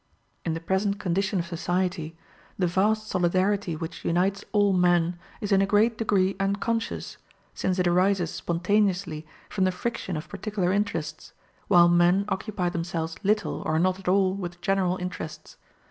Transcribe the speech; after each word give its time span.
In 0.43 0.55
the 0.55 0.59
present 0.59 0.99
condition 0.99 1.37
of 1.37 1.45
society, 1.45 2.17
the 2.57 2.65
vast 2.65 3.07
solidarity 3.07 3.75
which 3.75 4.03
unites 4.03 4.43
all 4.51 4.73
men 4.73 5.19
is 5.41 5.51
in 5.51 5.61
a 5.61 5.67
great 5.67 5.95
degree 5.95 6.35
unconscious, 6.39 7.17
since 7.53 7.77
it 7.77 7.85
arises 7.85 8.31
spontaneously 8.31 9.27
from 9.47 9.63
the 9.63 9.71
friction 9.71 10.17
of 10.17 10.27
particular 10.27 10.71
interests, 10.71 11.33
while 11.67 11.87
men 11.87 12.25
occupy 12.29 12.67
themselves 12.67 13.17
little 13.21 13.61
or 13.63 13.77
not 13.77 13.99
at 13.99 14.07
all 14.07 14.33
with 14.33 14.59
general 14.59 14.97
interests. 14.97 15.57